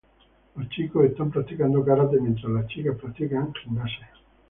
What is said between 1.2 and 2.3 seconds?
practicando karate,